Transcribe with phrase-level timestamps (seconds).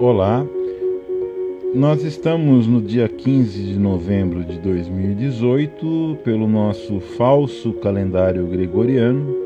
[0.00, 0.46] Olá,
[1.74, 9.36] nós estamos no dia 15 de novembro de 2018 pelo nosso falso calendário gregoriano.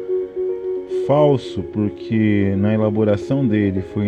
[1.08, 4.06] Falso porque na elaboração dele foi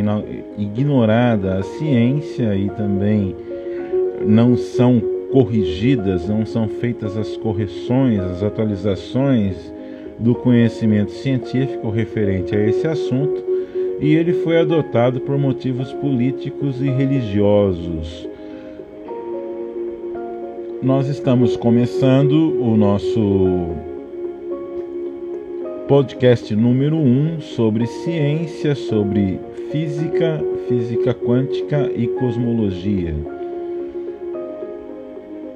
[0.56, 3.34] ignorada a ciência e também
[4.24, 5.02] não são
[5.32, 9.74] corrigidas, não são feitas as correções, as atualizações
[10.16, 13.55] do conhecimento científico referente a esse assunto
[14.00, 18.28] e ele foi adotado por motivos políticos e religiosos.
[20.82, 23.70] Nós estamos começando o nosso
[25.88, 33.14] podcast número 1 um sobre ciência, sobre física, física quântica e cosmologia.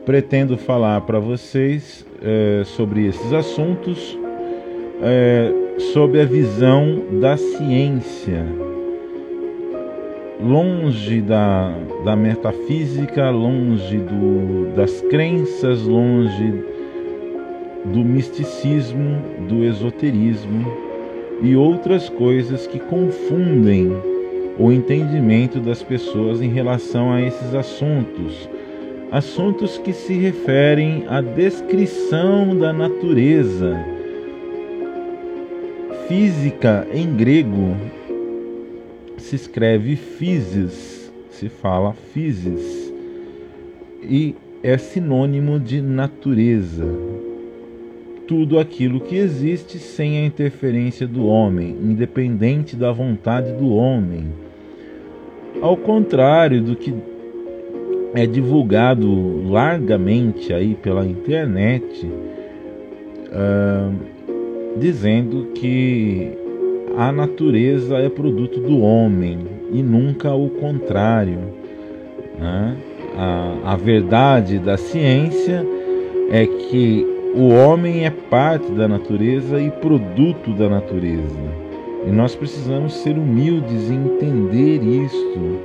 [0.07, 4.19] Pretendo falar para vocês é, sobre esses assuntos
[5.03, 8.45] é, sob a visão da ciência,
[10.39, 16.63] longe da, da metafísica, longe do, das crenças, longe
[17.87, 20.71] do misticismo, do esoterismo
[21.43, 23.91] e outras coisas que confundem
[24.59, 28.49] o entendimento das pessoas em relação a esses assuntos.
[29.11, 34.00] Assuntos que se referem à descrição da natureza
[36.11, 37.77] Física em grego
[39.17, 42.93] se escreve physis, se fala physis,
[44.03, 46.85] e é sinônimo de natureza.
[48.27, 54.33] Tudo aquilo que existe sem a interferência do homem, independente da vontade do homem.
[55.63, 56.93] Ao contrário do que
[58.17, 62.05] é divulgado largamente aí pela internet,
[63.29, 64.20] uh,
[64.77, 66.31] dizendo que
[66.97, 69.39] a natureza é produto do homem
[69.73, 71.39] e nunca o contrário.
[72.39, 72.77] Né?
[73.17, 75.67] A, a verdade da ciência
[76.31, 81.61] é que o homem é parte da natureza e produto da natureza.
[82.07, 85.61] E nós precisamos ser humildes e entender isto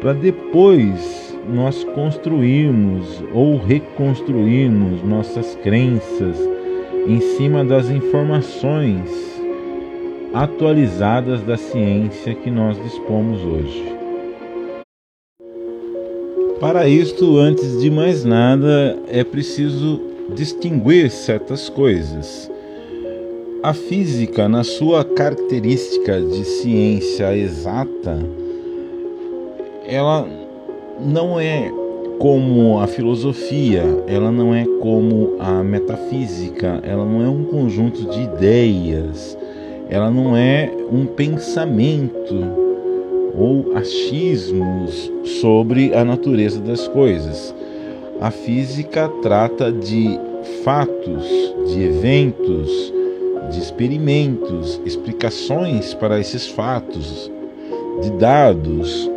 [0.00, 6.38] para depois nós construirmos ou reconstruirmos nossas crenças
[7.06, 9.10] em cima das informações
[10.32, 13.92] atualizadas da ciência que nós dispomos hoje.
[16.60, 20.00] Para isto, antes de mais nada, é preciso
[20.34, 22.50] distinguir certas coisas.
[23.62, 28.18] A física, na sua característica de ciência exata,
[29.86, 30.26] ela
[31.00, 31.70] não é
[32.22, 38.22] como a filosofia, ela não é como a metafísica, ela não é um conjunto de
[38.22, 39.36] ideias,
[39.90, 42.36] ela não é um pensamento
[43.36, 45.10] ou achismos
[45.40, 47.52] sobre a natureza das coisas.
[48.20, 50.16] A física trata de
[50.62, 51.24] fatos,
[51.74, 52.94] de eventos,
[53.50, 57.28] de experimentos, explicações para esses fatos,
[58.00, 59.10] de dados,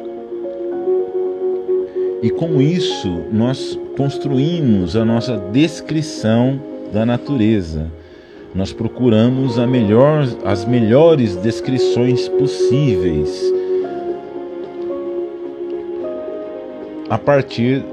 [2.25, 6.59] e com isso nós construímos a nossa descrição
[6.91, 7.85] da natureza.
[8.55, 13.29] Nós procuramos melhor, as melhores descrições possíveis
[17.11, 17.85] a partir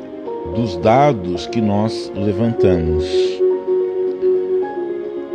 [0.55, 3.42] dos dados que nós levantamos.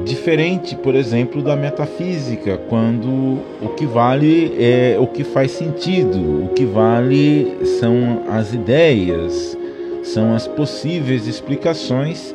[0.07, 6.49] Diferente, por exemplo, da metafísica, quando o que vale é o que faz sentido, o
[6.55, 9.57] que vale são as ideias,
[10.03, 12.33] são as possíveis explicações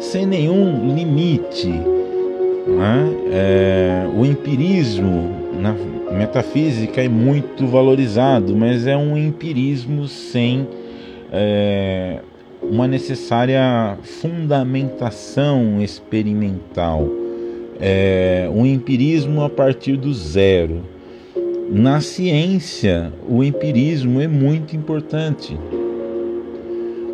[0.00, 1.68] sem nenhum limite.
[1.68, 3.14] Né?
[3.30, 5.74] É, o empirismo na
[6.12, 10.66] metafísica é muito valorizado, mas é um empirismo sem
[11.32, 12.18] é,
[12.62, 17.08] uma necessária fundamentação experimental,
[17.80, 20.82] é, um empirismo a partir do zero.
[21.70, 25.58] Na ciência, o empirismo é muito importante,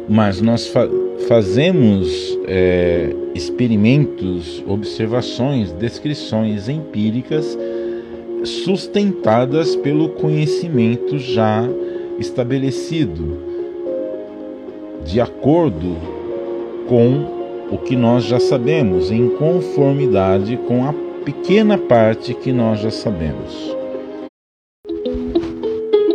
[0.08, 0.88] mas nós fa
[1.26, 7.58] fazemos é, experimentos, observações, descrições empíricas
[8.44, 11.68] sustentadas pelo conhecimento já
[12.20, 13.47] estabelecido
[15.04, 15.96] de acordo
[16.88, 17.38] com
[17.70, 23.76] o que nós já sabemos, em conformidade com a pequena parte que nós já sabemos.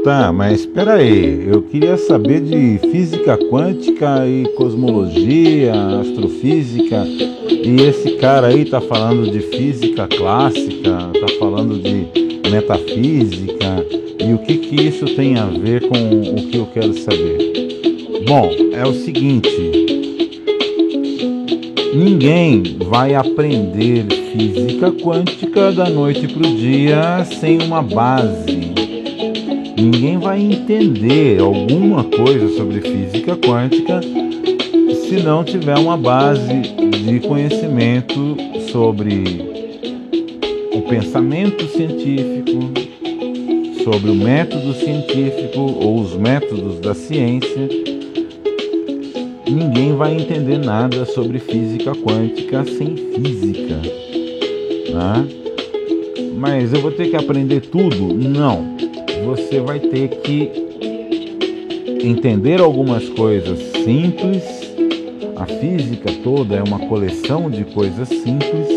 [0.03, 8.17] Tá, mas espera aí, eu queria saber de física quântica e cosmologia, astrofísica, e esse
[8.17, 13.85] cara aí tá falando de física clássica, tá falando de metafísica
[14.19, 17.62] e o que, que isso tem a ver com o que eu quero saber.
[18.25, 19.49] Bom, é o seguinte:
[21.93, 28.73] ninguém vai aprender física quântica da noite para o dia sem uma base.
[29.77, 33.99] Ninguém vai entender alguma coisa sobre física quântica
[35.07, 38.37] se não tiver uma base de conhecimento
[38.71, 39.23] sobre
[40.73, 42.71] o pensamento científico,
[43.83, 47.92] sobre o método científico ou os métodos da ciência,
[49.53, 53.75] ninguém vai entender nada sobre física quântica sem física.
[54.93, 55.27] Né?
[56.35, 58.13] Mas eu vou ter que aprender tudo?
[58.13, 58.75] Não.
[59.25, 60.51] Você vai ter que
[62.03, 64.43] entender algumas coisas simples.
[65.35, 68.67] A física toda é uma coleção de coisas simples.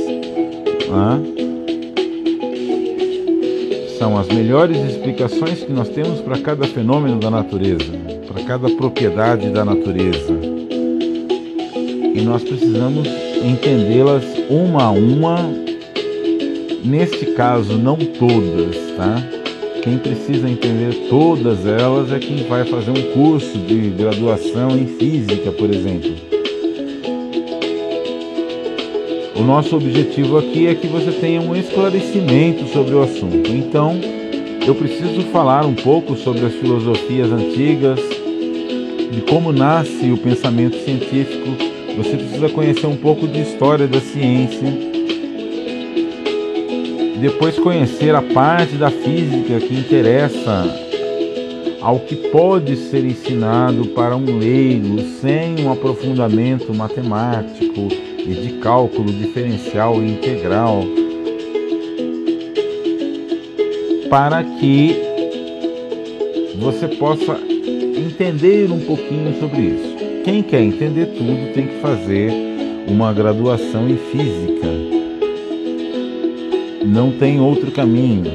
[0.88, 1.36] Né?
[3.98, 7.92] são as melhores explicações que nós temos para cada fenômeno da natureza,
[8.28, 10.45] para cada propriedade da natureza.
[12.16, 13.06] E nós precisamos
[13.44, 15.36] entendê-las uma a uma,
[16.82, 19.22] neste caso, não todas, tá?
[19.82, 25.52] Quem precisa entender todas elas é quem vai fazer um curso de graduação em física,
[25.52, 26.14] por exemplo.
[29.36, 33.50] O nosso objetivo aqui é que você tenha um esclarecimento sobre o assunto.
[33.52, 34.00] Então,
[34.66, 38.00] eu preciso falar um pouco sobre as filosofias antigas,
[39.12, 41.75] de como nasce o pensamento científico.
[41.96, 44.68] Você precisa conhecer um pouco de história da ciência.
[47.20, 50.66] Depois conhecer a parte da física que interessa
[51.80, 57.88] ao que pode ser ensinado para um leigo sem um aprofundamento matemático
[58.18, 60.82] e de cálculo diferencial e integral
[64.10, 64.96] para que
[66.58, 67.38] você possa
[67.96, 69.95] entender um pouquinho sobre isso.
[70.26, 72.32] Quem quer entender tudo tem que fazer
[72.88, 74.66] uma graduação em física.
[76.84, 78.32] Não tem outro caminho.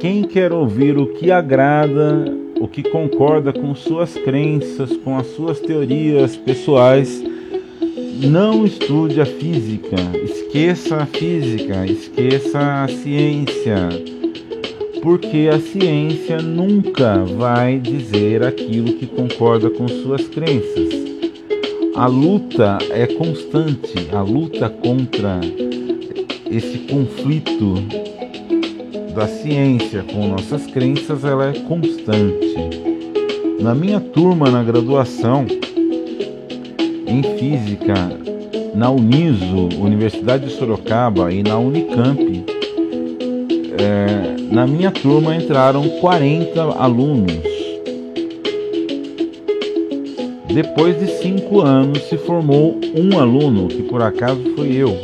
[0.00, 2.24] Quem quer ouvir o que agrada
[2.58, 7.22] o que concorda com suas crenças, com as suas teorias pessoais.
[8.18, 13.90] Não estude a física, esqueça a física, esqueça a ciência,
[15.06, 20.88] porque a ciência nunca vai dizer aquilo que concorda com suas crenças.
[21.94, 25.38] A luta é constante, a luta contra
[26.50, 27.74] esse conflito
[29.14, 32.56] da ciência com nossas crenças ela é constante.
[33.60, 35.46] Na minha turma na graduação
[37.06, 37.94] em física
[38.74, 42.44] na Uniso, Universidade de Sorocaba e na Unicamp,
[43.78, 47.32] é, na minha turma entraram 40 alunos.
[50.52, 54.96] Depois de cinco anos se formou um aluno, que por acaso foi eu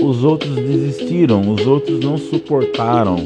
[0.00, 3.16] os outros desistiram, os outros não suportaram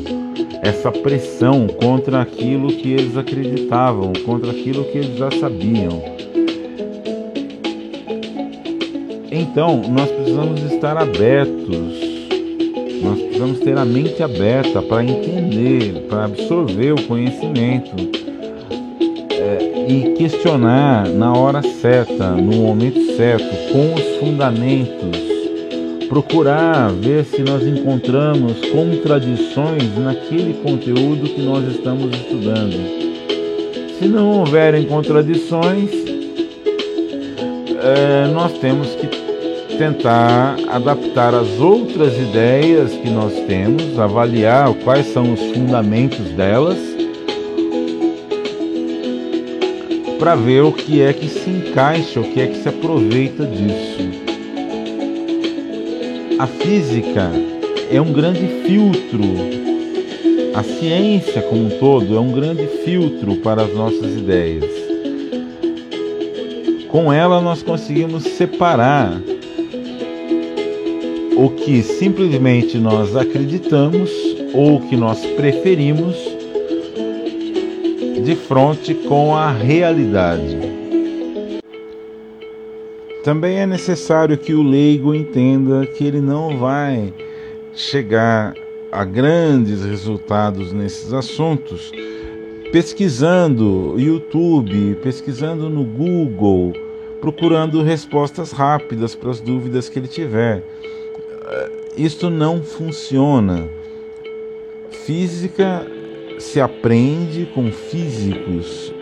[0.62, 6.03] essa pressão contra aquilo que eles acreditavam, contra aquilo que eles já sabiam.
[9.31, 12.10] Então, nós precisamos estar abertos,
[13.41, 17.97] precisamos ter a mente aberta para entender, para absorver o conhecimento
[19.31, 25.19] é, e questionar na hora certa, no momento certo, com os fundamentos
[26.09, 32.77] procurar ver se nós encontramos contradições naquele conteúdo que nós estamos estudando.
[33.99, 35.91] Se não houverem contradições,
[37.82, 39.19] é, nós temos que
[39.81, 46.77] tentar adaptar as outras ideias que nós temos, avaliar quais são os fundamentos delas,
[50.19, 54.10] para ver o que é que se encaixa, o que é que se aproveita disso.
[56.39, 57.31] A física
[57.91, 59.25] é um grande filtro,
[60.55, 64.70] a ciência como um todo é um grande filtro para as nossas ideias.
[66.89, 69.19] Com ela, nós conseguimos separar
[71.41, 74.11] o que simplesmente nós acreditamos
[74.53, 76.15] ou que nós preferimos
[78.23, 80.59] de frente com a realidade.
[83.25, 87.11] Também é necessário que o leigo entenda que ele não vai
[87.73, 88.53] chegar
[88.93, 91.91] a grandes resultados nesses assuntos
[92.70, 96.75] pesquisando YouTube, pesquisando no Google,
[97.19, 100.63] procurando respostas rápidas para as dúvidas que ele tiver.
[101.97, 103.69] Isto não funciona.
[104.91, 105.87] Física
[106.39, 108.93] se aprende com físicos,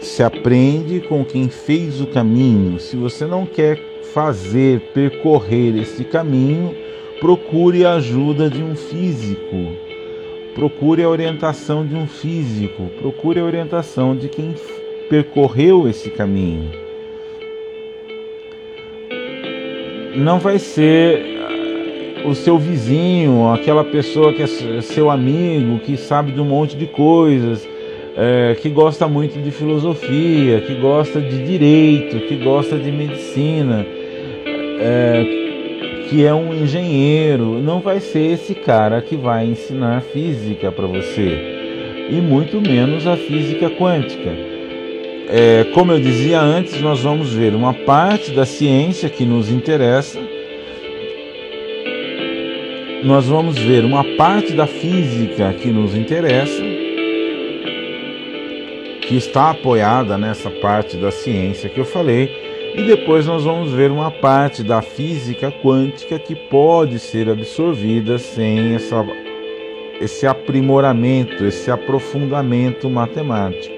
[0.00, 2.78] se aprende com quem fez o caminho.
[2.78, 3.78] Se você não quer
[4.12, 6.74] fazer, percorrer esse caminho,
[7.20, 9.88] procure a ajuda de um físico.
[10.54, 14.54] Procure a orientação de um físico, procure a orientação de quem
[15.08, 16.87] percorreu esse caminho.
[20.18, 21.38] Não vai ser
[22.24, 24.46] o seu vizinho, aquela pessoa que é
[24.80, 27.66] seu amigo, que sabe de um monte de coisas,
[28.16, 33.86] é, que gosta muito de filosofia, que gosta de direito, que gosta de medicina,
[34.80, 37.60] é, que é um engenheiro.
[37.60, 43.16] Não vai ser esse cara que vai ensinar física para você, e muito menos a
[43.16, 44.57] física quântica.
[45.30, 50.18] É, como eu dizia antes, nós vamos ver uma parte da ciência que nos interessa
[53.04, 56.62] nós vamos ver uma parte da física que nos interessa,
[59.02, 62.28] que está apoiada nessa parte da ciência que eu falei,
[62.74, 68.74] e depois nós vamos ver uma parte da física quântica que pode ser absorvida sem
[68.74, 69.06] essa,
[70.00, 73.77] esse aprimoramento, esse aprofundamento matemático.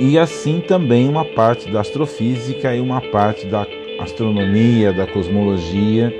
[0.00, 3.66] E assim também uma parte da astrofísica e uma parte da
[4.00, 6.12] astronomia, da cosmologia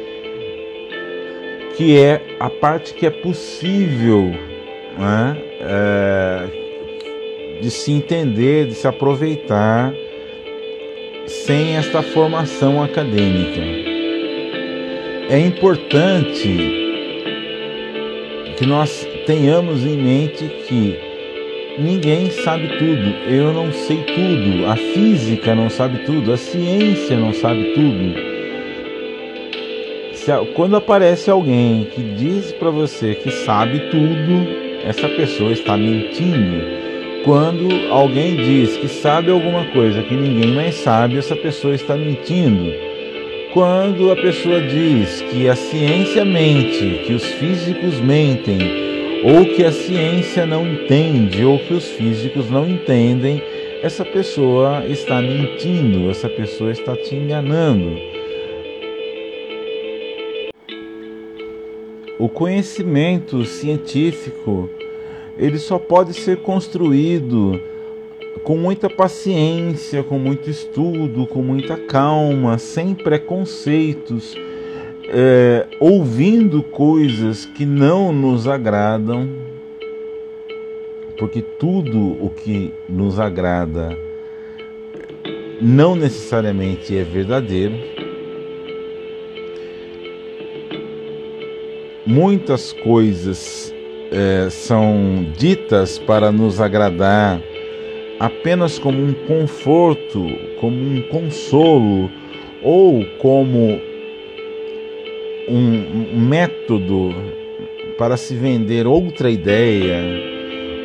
[1.79, 4.33] que é a parte que é possível
[4.99, 6.49] né, é,
[7.63, 9.95] de se entender, de se aproveitar
[11.29, 13.61] sem esta formação acadêmica.
[15.31, 16.49] É importante
[18.57, 20.99] que nós tenhamos em mente que
[21.79, 27.33] ninguém sabe tudo, eu não sei tudo, a física não sabe tudo, a ciência não
[27.33, 28.39] sabe tudo
[30.55, 34.47] quando aparece alguém que diz para você que sabe tudo,
[34.85, 36.79] essa pessoa está mentindo.
[37.25, 42.73] Quando alguém diz que sabe alguma coisa que ninguém mais sabe, essa pessoa está mentindo.
[43.55, 48.88] Quando a pessoa diz que a ciência mente, que os físicos mentem,
[49.25, 53.43] ou que a ciência não entende, ou que os físicos não entendem,
[53.83, 57.97] essa pessoa está mentindo, essa pessoa está te enganando.
[62.19, 64.69] O conhecimento científico
[65.39, 67.61] ele só pode ser construído
[68.43, 74.35] com muita paciência, com muito estudo, com muita calma, sem preconceitos,
[75.09, 79.29] é, ouvindo coisas que não nos agradam,
[81.19, 83.97] porque tudo o que nos agrada
[85.61, 87.99] não necessariamente é verdadeiro.
[92.09, 93.73] muitas coisas
[94.11, 97.39] é, são ditas para nos agradar
[98.19, 100.27] apenas como um conforto,
[100.59, 102.11] como um consolo
[102.63, 103.79] ou como
[105.51, 107.15] um método
[107.99, 109.97] para se vender outra ideia,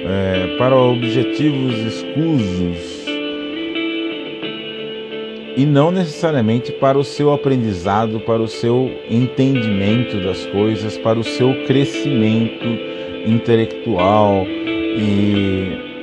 [0.06, 3.04] é, para objetivos escusos
[5.56, 11.24] e não necessariamente para o seu aprendizado, para o seu entendimento das coisas, para o
[11.24, 12.66] seu crescimento
[13.26, 14.46] intelectual
[14.98, 15.94] e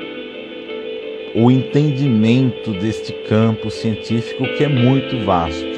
[1.34, 5.69] o entendimento deste campo científico que é muito vasto.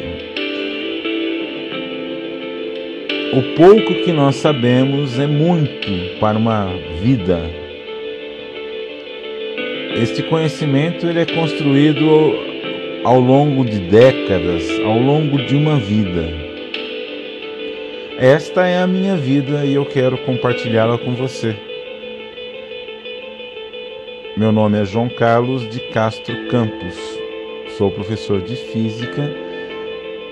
[3.35, 6.67] O pouco que nós sabemos é muito para uma
[7.01, 7.41] vida.
[9.95, 12.05] Este conhecimento ele é construído
[13.03, 16.29] ao longo de décadas, ao longo de uma vida.
[18.19, 21.57] Esta é a minha vida e eu quero compartilhá-la com você.
[24.37, 27.19] Meu nome é João Carlos de Castro Campos,
[27.79, 29.35] sou professor de Física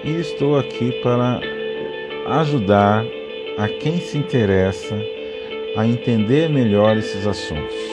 [0.05, 1.41] e estou aqui para
[2.31, 3.05] ajudar
[3.59, 4.97] a quem se interessa
[5.77, 7.90] a entender melhor esses assuntos.